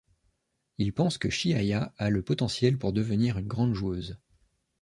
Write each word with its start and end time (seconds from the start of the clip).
Il 0.79 0.93
pense 0.93 1.19
que 1.19 1.29
Chihaya 1.29 1.93
a 1.99 2.09
le 2.09 2.23
potentiel 2.23 2.79
pour 2.79 2.91
devenir 2.91 3.37
une 3.37 3.45
grande 3.45 3.75
joueuse. 3.75 4.17